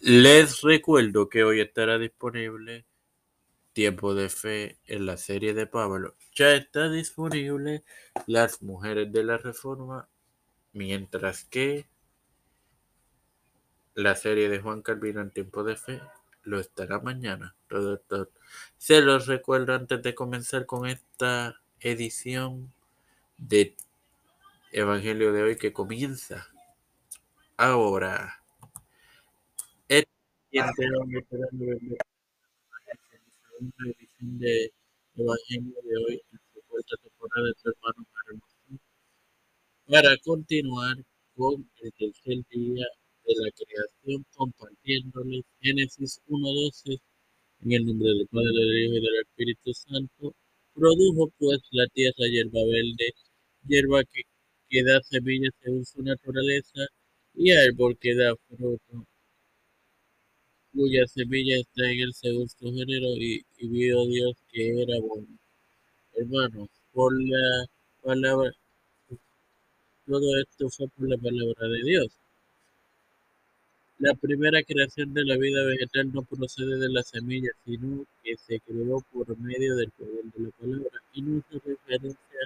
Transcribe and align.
Les 0.00 0.60
recuerdo 0.60 1.28
que 1.28 1.42
hoy 1.42 1.60
estará 1.60 1.98
disponible 1.98 2.86
Tiempo 3.72 4.14
de 4.14 4.28
Fe 4.28 4.78
en 4.86 5.06
la 5.06 5.16
serie 5.16 5.54
de 5.54 5.66
Pablo. 5.66 6.14
Ya 6.36 6.54
está 6.54 6.88
disponible 6.88 7.82
Las 8.28 8.62
Mujeres 8.62 9.10
de 9.10 9.24
la 9.24 9.38
Reforma, 9.38 10.08
mientras 10.72 11.44
que 11.44 11.88
la 13.94 14.14
serie 14.14 14.48
de 14.48 14.60
Juan 14.60 14.82
Calvino 14.82 15.20
en 15.20 15.32
Tiempo 15.32 15.64
de 15.64 15.74
Fe 15.74 16.00
lo 16.44 16.60
estará 16.60 17.00
mañana. 17.00 17.56
Se 18.76 19.00
los 19.00 19.26
recuerdo 19.26 19.74
antes 19.74 20.00
de 20.00 20.14
comenzar 20.14 20.64
con 20.64 20.86
esta 20.86 21.60
edición 21.80 22.72
de 23.36 23.74
Evangelio 24.70 25.32
de 25.32 25.42
hoy 25.42 25.56
que 25.56 25.72
comienza 25.72 26.46
ahora. 27.56 28.37
Este 30.50 30.88
segunda 30.88 31.12
edición 33.84 34.38
de 34.38 34.72
Evangelio 35.14 35.74
de 35.84 35.96
hoy 35.98 36.22
en 36.32 36.38
su 36.54 36.62
cuarta 36.66 36.96
temporada 37.02 37.48
de 37.48 37.54
su 37.60 37.68
hermano 37.68 38.06
para 39.86 40.16
continuar 40.24 40.96
con 41.36 41.70
el 41.82 41.92
tercer 41.92 42.38
día 42.48 42.86
de 43.26 43.34
la 43.36 43.50
creación 43.50 44.24
compartiéndoles 44.34 45.44
Génesis 45.60 46.18
1.12 46.28 46.98
en 47.64 47.72
el 47.72 47.84
nombre 47.84 48.08
del 48.08 48.26
Padre, 48.28 48.48
del 48.48 48.84
Hijo 48.84 48.94
y 48.94 49.00
del 49.02 49.20
Espíritu 49.20 49.74
Santo. 49.74 50.34
Produjo 50.72 51.30
pues 51.38 51.60
la 51.72 51.86
tierra 51.88 52.26
hierba 52.26 52.64
verde, 52.64 53.12
hierba 53.66 54.02
que, 54.04 54.22
que 54.70 54.82
da 54.82 55.02
semillas 55.02 55.52
según 55.60 55.84
su 55.84 56.02
naturaleza 56.02 56.86
y 57.34 57.50
árbol 57.50 57.98
que 58.00 58.14
da 58.14 58.34
fruto 58.48 59.06
cuya 60.78 61.04
semilla 61.08 61.56
está 61.56 61.90
en 61.90 62.00
el 62.06 62.14
segundo 62.14 62.54
género 62.60 63.08
y, 63.16 63.44
vio 63.66 64.06
Dios 64.06 64.36
que 64.52 64.82
era 64.82 65.00
bueno. 65.00 65.26
Hermanos, 66.14 66.68
por 66.92 67.12
la 67.20 67.66
palabra, 68.00 68.52
todo 70.06 70.38
esto 70.38 70.70
fue 70.70 70.86
por 70.88 71.08
la 71.08 71.16
palabra 71.16 71.66
de 71.66 71.82
Dios. 71.82 72.12
La 73.98 74.14
primera 74.14 74.62
creación 74.62 75.12
de 75.14 75.24
la 75.24 75.36
vida 75.36 75.64
vegetal 75.64 76.12
no 76.12 76.22
procede 76.22 76.78
de 76.78 76.88
la 76.90 77.02
semilla, 77.02 77.50
sino 77.64 78.06
que 78.22 78.36
se 78.36 78.60
creó 78.60 79.02
por 79.12 79.36
medio 79.36 79.74
del 79.74 79.90
poder 79.90 80.24
de 80.32 80.44
la 80.44 80.50
palabra 80.50 81.02
y 81.12 81.22
no 81.22 81.42
se 81.50 81.58
referencia 81.58 82.40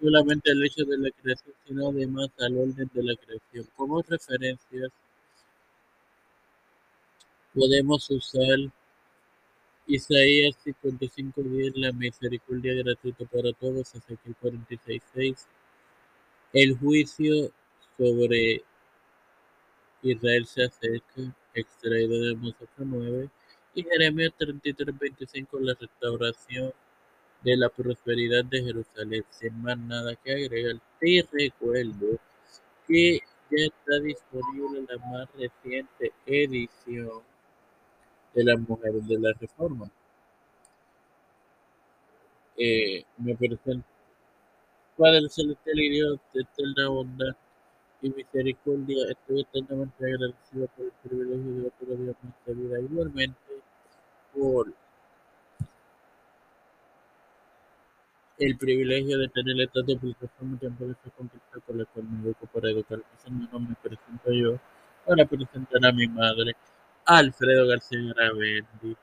solamente 0.00 0.50
al 0.52 0.64
hecho 0.64 0.86
de 0.86 0.96
la 0.96 1.10
creación, 1.10 1.54
sino 1.68 1.90
además 1.90 2.30
al 2.38 2.56
orden 2.56 2.90
de 2.94 3.02
la 3.02 3.14
creación. 3.16 3.66
Como 3.76 4.00
referencias 4.00 4.90
podemos 7.54 8.10
usar 8.10 8.58
Isaías 9.86 10.56
55.10, 10.64 11.72
la 11.76 11.92
misericordia 11.92 12.74
gratuita 12.74 13.24
para 13.26 13.52
todos, 13.52 13.94
Ezequiel 13.94 14.36
46.6, 14.40 15.46
el 16.52 16.78
juicio 16.78 17.50
sobre 17.98 18.62
Israel 20.02 20.46
se 20.46 20.64
acerca, 20.64 21.34
extraído 21.54 22.20
de 22.20 22.34
Mosafá 22.36 22.66
9, 22.78 23.28
y 23.74 23.82
Jeremías 23.84 24.32
33.25, 24.38 25.60
la 25.60 25.74
restauración 25.74 26.72
de 27.42 27.56
la 27.56 27.68
prosperidad 27.68 28.44
de 28.44 28.62
Jerusalén, 28.62 29.24
sin 29.30 29.62
más 29.62 29.76
nada 29.78 30.14
que 30.16 30.32
agregar. 30.32 30.80
Te 31.00 31.26
recuerdo 31.32 32.18
que 32.86 33.20
ya 33.50 33.66
está 33.66 33.98
disponible 34.00 34.86
la 34.88 34.98
más 35.06 35.28
reciente 35.34 36.12
edición 36.26 37.31
de 38.34 38.44
las 38.44 38.58
mujeres 38.60 39.06
de 39.06 39.18
la 39.18 39.32
reforma. 39.32 39.90
Eh, 42.56 43.04
me 43.18 43.34
presento. 43.34 43.86
Padre 44.96 45.28
celestial 45.28 45.80
y 45.80 45.88
Dios 45.90 46.20
de 46.32 46.42
eterna 46.42 46.88
bondad 46.88 47.36
y 48.02 48.10
misericordia, 48.10 49.06
estoy 49.10 49.40
eternamente 49.40 50.04
agradecido 50.04 50.66
por 50.68 50.86
el 50.86 50.92
privilegio 51.02 51.52
de 51.54 51.66
otro 51.68 51.96
día 51.96 52.14
nuestra 52.22 52.54
vida, 52.54 52.80
igualmente 52.80 53.38
por 54.34 54.72
el 58.38 58.56
privilegio 58.56 59.18
de 59.18 59.28
tener 59.28 59.68
que 60.60 60.70
puede 60.70 60.94
ser 60.94 61.12
contactar 61.16 61.62
con 61.62 61.78
la 61.78 61.84
cual 61.84 62.04
me 62.06 62.24
educo 62.24 62.46
para 62.46 62.70
educar 62.70 62.98
a 62.98 63.12
mis 63.12 63.24
hermanos. 63.24 63.68
Me 63.68 63.76
presento 63.76 64.32
yo 64.32 64.58
para 65.06 65.24
presentar 65.24 65.86
a 65.86 65.92
mi 65.92 66.08
madre. 66.08 66.52
Alfredo 67.06 67.66
García 67.68 68.12
Gravendi, 68.14 68.96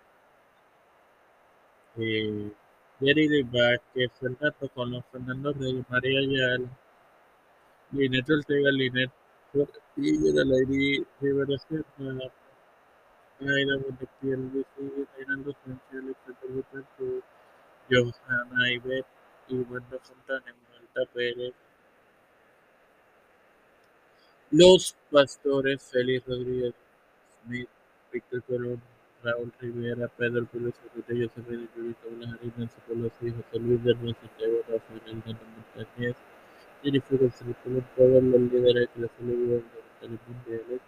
eh, 1.97 2.51
Jerry 2.99 3.43
Vázquez, 3.43 4.11
Fernando 4.19 4.69
Colón, 4.73 5.03
Fernando 5.11 5.53
Reyes, 5.53 5.85
María 5.89 6.19
Ayala, 6.19 6.69
Linet 7.91 8.29
Ortega, 8.29 8.71
Linet 8.71 9.11
Portillo, 9.51 10.43
Lady 10.45 11.05
Rivera 11.21 11.57
Serna, 11.57 12.31
Aida 13.41 13.77
Montepiel, 13.77 14.51
Luis 14.53 14.65
Reinaldo 15.17 15.53
Sánchez, 15.65 15.93
Alexander 15.93 16.49
Betancourt, 16.49 17.25
Johanna 17.89 18.71
Ibet, 18.71 19.05
Wanda 19.49 19.99
Fontana, 19.99 20.55
Malta 20.69 21.11
Pérez, 21.13 21.53
Los 24.51 24.95
Pastores, 25.11 25.81
Félix 25.83 26.25
Rodríguez 26.27 26.73
Smith, 27.43 27.69
Víctor 28.11 28.43
Colón, 28.43 28.81
Raúl 29.23 29.51
Rivera, 29.59 30.07
Pedro 30.07 30.47
Urrutia, 30.53 31.27
José 31.27 31.41
Reyes, 31.47 31.69
Luis 31.75 31.95
Blas 32.03 32.57
Nancy 32.57 32.75
Pelosi, 32.87 33.31
José 33.31 33.59
Luis 33.59 33.83
de 33.83 33.93
Rosa, 33.93 34.19
Santiago 34.21 34.57
Rafael 34.67 35.01
Hernández 35.05 35.37
Montañez, 35.75 36.15
Jennifer 36.83 37.19
González 37.19 37.55
todos 37.95 38.23
los 38.23 38.41
líderes 38.41 38.89
de 38.95 39.01
la 39.01 39.07
celebridad 39.17 39.61
mundiales, 40.27 40.81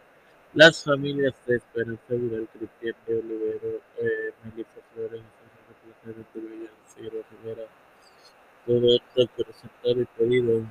las 0.54 0.84
familias 0.84 1.36
de 1.46 1.56
Esperanza 1.58 2.02
Vidal, 2.10 2.48
Cristian 2.54 2.96
de 3.08 3.20
Olivero, 3.20 3.82
eh, 3.98 4.34
Melissa 4.44 4.82
Flores, 4.94 5.22
José 6.02 6.14
José 6.14 7.24
Rivera, 7.44 7.64
todo 8.66 8.96
esto 8.96 9.22
y 10.02 10.06
pedido 10.18 10.52
en 10.54 10.70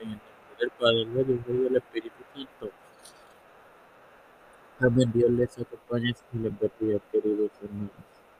el 0.00 0.08
nombre 0.08 0.20
del 0.60 0.70
Padre, 0.78 1.06
del 1.24 1.76
del. 1.76 2.13
También 4.84 5.10
Dios 5.12 5.30
les 5.30 5.58
acompañe 5.58 6.14
y 6.34 6.38
les 6.40 6.52
bendiga, 6.60 7.00
queridos 7.10 7.50
hermanos. 7.62 8.13